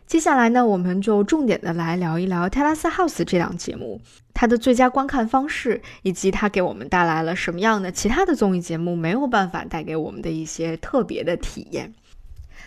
[0.09, 4.01] 接下来呢，我们就重点的来聊一聊《泰拉斯 House》这档节目，
[4.33, 11.93] 它的最佳观看方式，以及它给我们带来了什么样的其他的综艺节目没有办法带给我们的一些特别的体验。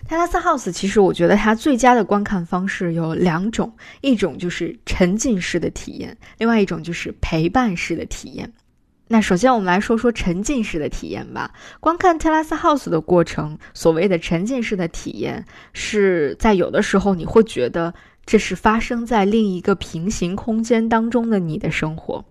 [0.09, 8.53] 《泰拉斯 House》其实我觉得它最佳的观看方式有两种，一种就是沉浸式的体验，另外一种就是陪伴式的体验。
[9.12, 11.53] 那首先我们来说说沉浸式的体验吧。
[11.81, 15.44] 观看《Terrace House》的过程，所谓的沉浸式的体验，
[15.75, 17.92] 是在有的时候你会觉得
[18.25, 22.25] 这是发生在另一个平行空间当中的你的生活。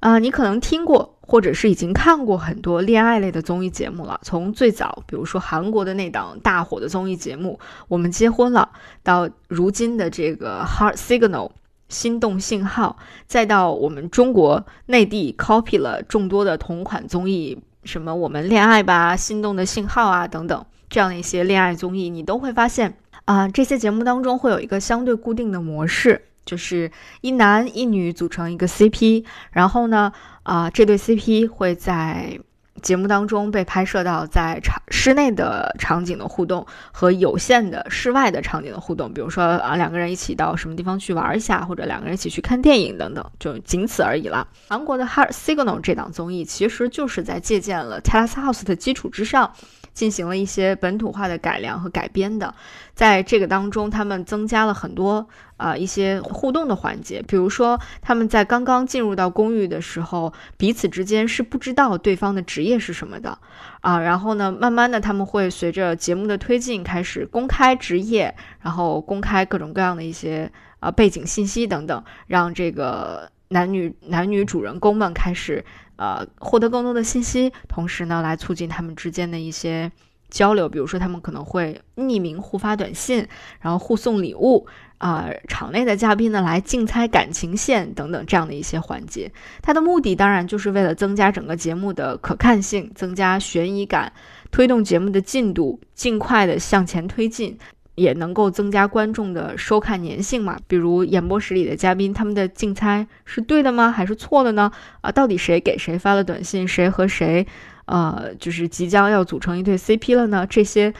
[0.00, 4.18] 啊，你可能听过，或者是已经看过很多恋爱类的综艺节目了。
[4.24, 8.68] 从最早，比如说韩国的那档大火的综艺节目《我们结婚了》，
[9.04, 11.48] 到如今的这个《Heart Signal》。
[11.88, 12.96] 心动信号，
[13.26, 32.38] 再到我们中国内地 copy 了众多的同款综艺，什么我们恋爱吧、心动的信号啊等等，这样的一些恋爱综艺，你都会发现啊，这些节目当中会有一个相对固定的模式，就是一男一女组成一个 CP，然后呢，啊，这对 CP 会在。
[32.82, 44.46] 节目当中被拍摄到在场室内的场景的互动和有限的室外的场景的互动，比如说啊两个人一起到什么地方去玩一下，或者两个人一起去看电影等等，就仅此而已了。
[44.68, 49.52] 韩国的《Heart Signal》这档综艺其实就是在借鉴了《Terrace House》的基础之上。
[49.94, 52.54] 进行了一些本土化的改良和改编的，
[52.98, 63.38] 在这个当中，他们增加了很多啊一些互动的环节，比如说他们在刚刚进入到公寓的时候，彼此之间是不知道对方的职业是什么的
[63.82, 75.64] 啊，然后呢，慢慢的他们会随着节目的推进开始公开职业，然后公开各种各样的一些啊背景信息等等，让这个男女男女主人公们开始。
[75.98, 79.90] 呃，获得更多的信息，同时呢，来促进他们之间的一些
[80.30, 80.68] 交流。
[80.68, 83.26] 比如说，他们可能会匿名互发短信，
[83.60, 84.66] 然后互送礼物
[84.98, 85.28] 啊。
[85.48, 89.30] 场内的嘉宾呢，来竞猜感情线等等这样的一些环节。
[89.62, 94.12] 它的目的当然就是为了增加整个节目的可看性，增加悬疑感，
[94.50, 97.58] 推动节目的进度尽快的向前推进。
[97.94, 100.56] 也能够增加观众的收看粘性嘛？
[100.68, 103.90] 比如演播室里的嘉宾，他们的竞猜是对的吗？
[103.90, 104.70] 还是错的呢？
[105.00, 106.68] 啊，到底谁给谁发了短信？
[106.68, 107.44] 谁和谁，
[107.88, 110.46] 呃，就是即将要组成一对 CP 了呢？
[110.46, 110.94] 这些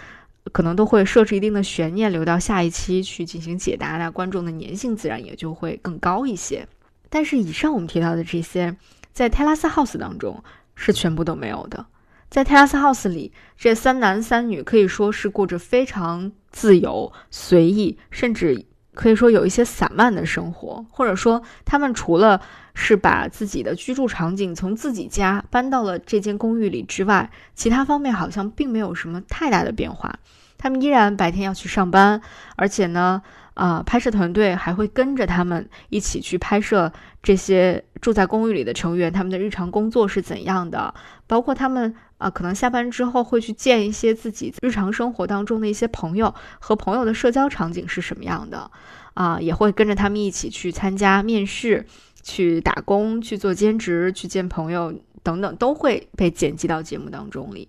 [0.52, 3.96] 可能都会设置一定的悬念，留到下一期去进行解答。
[3.98, 6.66] 那观众的粘性自然也就会更高一些。
[7.08, 8.76] 但是以上我们提到的这些，
[9.12, 10.42] 在泰拉斯 House 当中
[10.74, 11.86] 是全部都没有的。
[12.28, 16.32] 在泰拉斯 House 里，这三男三女可以说是过着非常。
[16.50, 18.64] 自由、随意，甚至
[18.98, 22.40] 可以说有一些散漫的生活，或者说他们除了
[22.74, 30.12] 是把自己的居住场景从自己家搬到了这间公寓里之外，其他方面好像并没有什么太大的变化。
[30.58, 32.20] 他们依然白天要去上班，
[32.56, 33.22] 而且呢，
[33.54, 40.92] 啊，拍摄团队还会跟着他们一起去拍摄这些住在公寓里的成员他们的日常工作是怎样的，
[41.28, 41.94] 包括他们。
[42.18, 48.70] 啊，可能下班之后会去见一些自己日常生活当中的一些朋友，和朋友的社交场景是什么样的？
[49.14, 51.86] 啊，也会跟着他们一起去参加面试、
[52.22, 57.68] 去打工、去做兼职、去见朋友等等，都会被剪辑到节目当中里。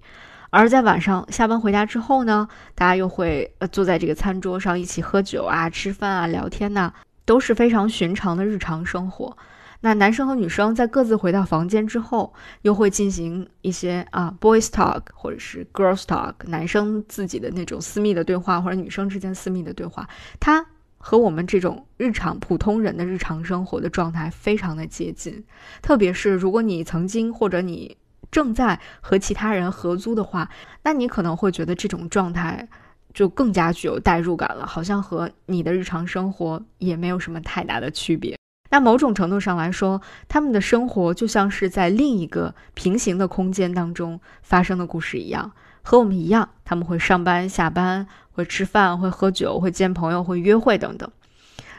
[0.52, 6.92] 而在晚上下班回家之后呢，大家又会呃坐在这个餐桌上一起喝酒啊、吃饭啊、聊天呐，
[7.24, 9.38] 都是非常寻常的日常生活。
[9.82, 20.08] 那男生和女生在各自回到房间之后，又会进行一些啊 boys talk 或者是 girls talk，男生自己的那种私密的对话，或者女生之间私密的对话，
[20.40, 20.66] 它
[20.98, 25.44] 和我们这种日常普通人的日常生活的状态非常的接近。
[25.82, 27.96] 特别是如果你曾经或者你
[28.32, 30.50] 正在和其他人合租的话，
[30.84, 32.68] 那你可能会觉得这种状态。
[33.12, 38.39] 就更加具有代入感了，好像和你的日常生活也没有什么太大的区别。
[38.70, 45.52] 那某种程度上来说，他们的生活就像是在另一个平行的空间当中发生的故事一样，
[45.82, 51.10] 和我们一样，他们会上班、下班，会吃饭、会喝酒、会见朋友、会约会等等。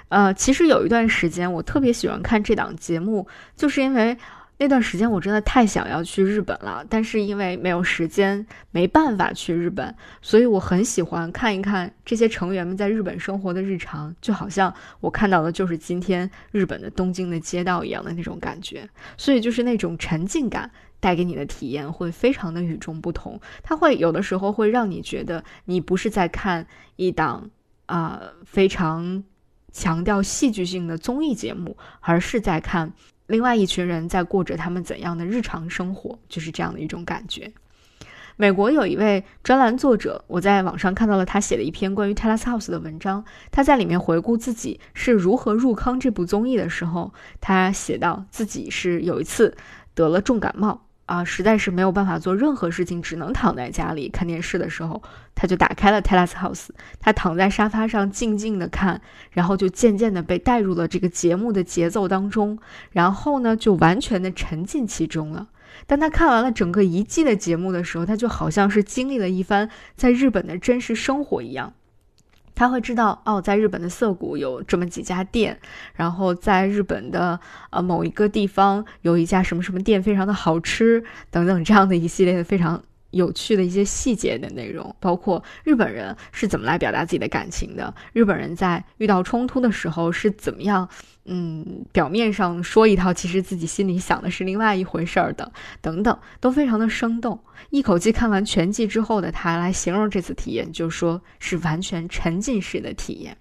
[0.08, 3.26] 呃，其实有一段时间我特别喜欢看这档节目，
[3.56, 4.16] 就是因为。
[4.62, 18.86] 那段时间我真的太想要去日本了，但是因为没有时间，没办法去日本，所以我很喜欢看一看这些成员们在日本生活的日常，就好像我看到的就是今天日本的东京的街道一样的那种感觉。
[19.16, 27.48] 所以就是那种沉浸感带给你的体验会非常的与众不同，它会有的时候会让你觉得你不是在看一档
[27.86, 29.24] 啊非常
[29.72, 32.92] 强调戏剧性的综艺节目，而是在看。
[33.30, 37.52] 另外一群人在过着他们怎样的日常生活，就是这样的一种感觉。
[38.36, 43.24] 美国有一位专栏作者，我在网上看到了他写的一篇关于 Terrace House 的文章。
[43.52, 49.56] 他在里面回顾自己是如何入坑这部综艺的时候，他写到自己是有一次
[49.94, 50.86] 得了重感冒。
[51.10, 55.02] 啊，实在是没有办法做任何事情，只能躺在家里看电视的时候，
[55.34, 56.66] 他就打开了《Terrace House》，
[57.00, 59.00] 他躺在沙发上静静的看，
[59.32, 62.60] 然后就渐渐的被带入了这个节目的节奏当中，
[62.92, 65.48] 然后呢，就完全的沉浸其中了。
[65.88, 71.74] 当他看完了整个一季的节目的时候，他就好像是经历了一番在日本的真实生活一样。
[72.60, 75.58] 他会知道哦，在日本的涩谷有这么几家店，
[75.94, 77.40] 然后在日本的
[77.70, 82.82] 呃某一个地方有一家什么什么店非常的好吃，等等这样的一系列的非常。
[83.10, 90.88] 有趣的一些细节的内容，包括日本人是怎么来表达自己的感情的，日本人在遇到冲突的时候是怎么样，
[91.24, 97.40] 嗯，表面上说一套，其实自己心里想的是另外一回事儿的，等等，都非常的生动。
[97.70, 103.36] 一口气看完全季之后的他来形容这次体验，就说是完全沉浸式的体验。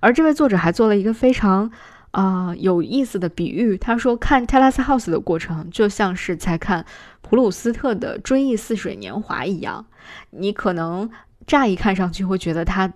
[0.00, 1.70] 而这位作者还做了一个非常。
[2.14, 3.76] 啊，有意思的比喻。
[3.76, 6.86] 他说，看《泰拉斯 House》的过程，就像是在看
[7.22, 9.86] 普鲁斯特的《追忆似水年华》一样。
[10.30, 11.10] 你可能
[11.46, 12.92] 乍一看上去会觉得他。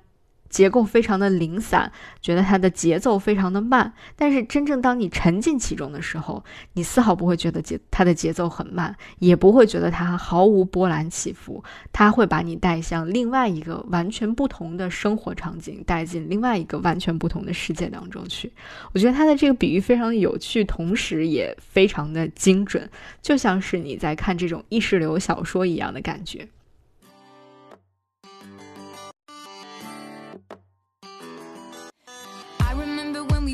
[0.49, 1.90] 结构非常的零散，
[2.20, 3.92] 觉得它的节奏非常的慢。
[4.16, 11.62] 但是真正当你沉浸其中的时候，你丝毫不会觉得节它的节奏很慢，也不会觉得它毫无波澜起伏。
[11.92, 18.53] 它会把你带向另外一个完全不同的生活场景，带进另外一个完全不同的世界当中去。
[18.92, 22.88] 我觉得它的这个比喻非常的有趣，同时也非常的精准，
[23.20, 26.49] 就像是你在看这种意识流小说一样的感觉。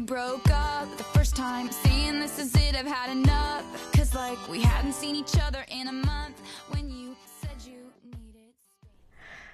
[0.05, 3.64] Broke up the first time saying this is it i've had enough
[3.96, 6.36] cause like we hadn't seen each other in a month
[6.68, 8.52] when you said you needed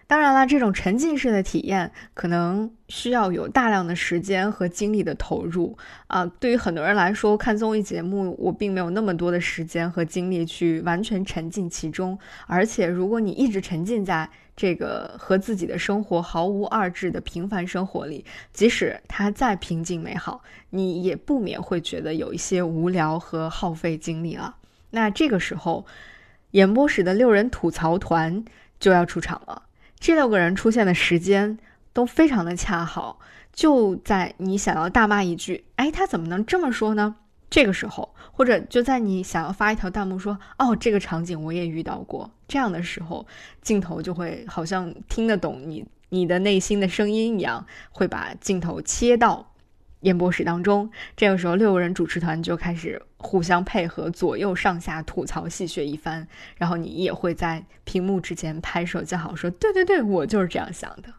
[0.08, 5.78] 当然啦这种沉浸式的体验可能需要有大量的时间和精力的投入
[6.08, 14.28] 啊对于很多人来说看综艺节目我并没有那么多的时间和精力去完全沉浸其中而且如果你一直沉浸在
[14.60, 24.56] 这个和自己的生活毫无二致的平凡生活里，即使它再平静美好，你也不免会觉得有一些无聊和耗费精力了。
[24.90, 25.86] 那这个时候，
[26.50, 28.44] 演播室的六人吐槽团
[28.78, 29.62] 就要出场了。
[29.98, 31.58] 这六个人出现的时间
[31.94, 33.18] 都非常的恰好，
[33.54, 37.16] 就在你想要大骂一句“哎，他怎么能这么说呢？”
[37.50, 43.26] 这个时候，或者就在你想要发一条弹幕说“哦，这个场景我也遇到过”这样的时候，
[43.60, 49.52] 镜头就会好像听得懂你你的内心的声音一样，会把镜头切到
[50.02, 50.88] 演播室当中。
[51.16, 61.12] 这个时候，六个人主持团就开始互相配合，左右上下吐槽戏谑一番，然后你也会在屏幕之前拍手叫好，说“对对对，我就是这样想的”。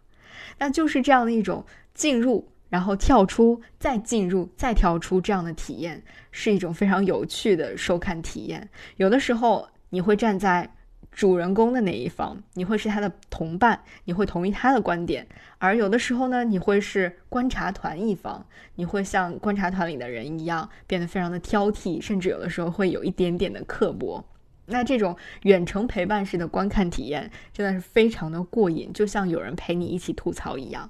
[0.59, 2.47] 那就是这样的一种进入。
[2.71, 6.01] 然后跳出，再进入，再跳出，这样的体验
[6.31, 8.69] 是一种非常有趣的收看体验。
[8.95, 10.73] 有的时候你会站在
[11.11, 15.25] 主人公的那一方，你会是他的同伴，你会同意他的观点；
[15.57, 18.45] 而有的时候呢，你会是观察团一方，
[18.75, 24.23] 你会像观察团里的人一样变得非常的挑剔，甚至有的时候会有一点点的刻薄。
[24.67, 30.89] 那这种远程陪伴式的观看体验真的是非常的过瘾，就像有人陪你一起吐槽一样。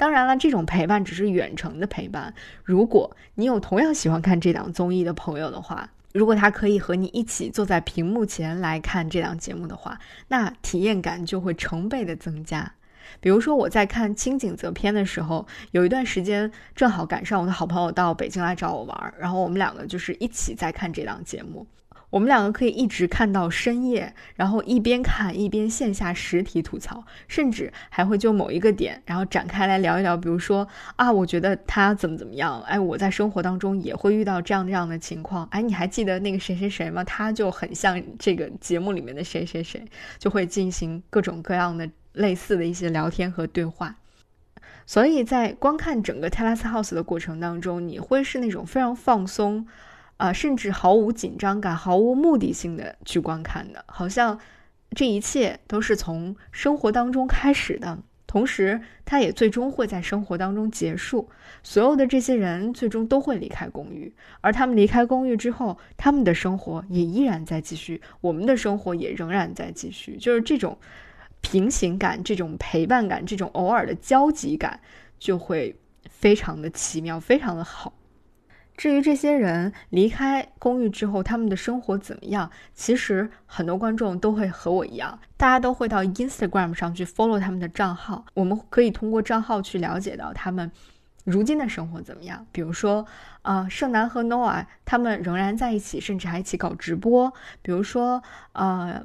[0.00, 2.32] 当然了，这种陪伴只是远程的陪伴。
[2.64, 9.98] 如果你有同样喜欢看这档综艺的朋友的话，如果他可以和你一起坐在屏幕前来看这档节目的话，
[10.28, 12.72] 那体验感就会成倍的增加。
[13.20, 21.66] 比如说，我在看清景泽篇的时候，有一段时间正好赶上我的好朋友到北京来找我玩，然后我们两个就是一起在看这档节目。
[22.10, 30.16] 我们两个可以一直看到深夜，然后一边看一边线下实体吐槽，甚至还会就某一个点，然后展开来聊一聊。
[30.16, 37.04] 比如说啊，我觉得他怎么怎么样，哎，我在生活当中也会遇到这样这样的情况，哎，你还记得那个谁谁谁吗？
[37.04, 39.84] 他就很像这个节目里面的谁谁谁，
[40.18, 43.94] 就会进行各种各样的类似的一些聊天和对话。
[44.84, 49.68] 所以在观看整个 Terrace House 的过程当中，你会是那种非常放松。
[50.20, 54.38] 啊，甚至毫无紧张感、毫无目的性的去观看的，好像
[54.90, 61.30] 这一切都是从生活当中开始的，同时它也最终会在生活当中结束。
[61.62, 64.12] 所有的这些人最终都会离开公寓，
[64.42, 70.18] 而他们离开公寓之后，他们的生活也依然在继续，我们的生活也仍然在继续。
[70.18, 70.76] 就是这种
[71.40, 74.80] 平行感、这种陪伴感、这种偶尔的交集感，
[75.18, 75.74] 就会
[76.10, 77.94] 非常的奇妙，非常的好。
[78.80, 82.50] 至于这些人离开公寓之后，他们的生活怎么样？
[82.72, 88.24] 其实很多观众都会和我一样，大家都会到 Instagram 上去 follow 他们的账号。
[88.32, 90.72] 我们可以通过账号去了解到他们
[91.24, 92.46] 如今的生活怎么样。
[92.50, 93.04] 比如说，
[93.42, 97.30] 呃，盛楠和 Noah 他们仍然在一起，甚至还一起搞直播。
[97.60, 98.22] 比如说，
[98.52, 98.98] 呃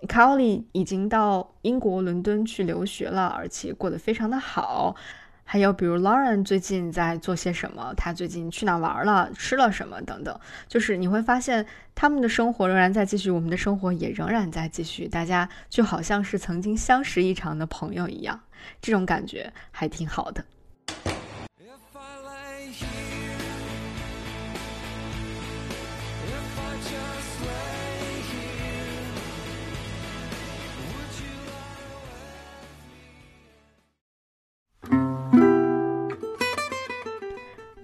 [0.00, 4.96] c a r l y 已经到英国伦敦去留学了，而且过得非常的好。
[5.44, 7.92] 还有比如 Lauren 最近在做些什么？
[7.96, 9.30] 他最近去哪玩了？
[9.36, 10.00] 吃了什么？
[10.02, 18.40] 等等，就是你会发现他们的生活仍然在继续，我们的生活也仍然在继续，大家就好像是曾经相识一场的朋友一样，
[18.80, 20.44] 这种感觉还挺好的。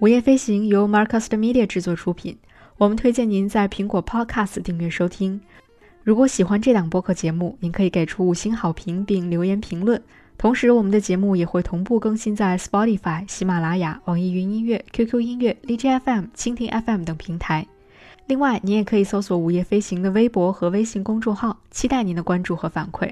[0.01, 2.37] 午夜飞行由 Marcus Media 制作出品，
[2.77, 5.41] 我们推荐您在苹果 Podcast 订阅收听。
[6.05, 10.01] 如果喜欢这档播客节目，您可以给出五星好评并留言评论。
[10.37, 17.67] 同时，我们的节目也会同步更新在 Spotify、喜马拉雅、网易云音乐、QQ 音乐、荔枝 FM、蜻蜓 FM 等平台。
[18.25, 23.11] 另外，您也可以搜索“午夜飞行”的微博和微信公众号，期待您的关注和反馈。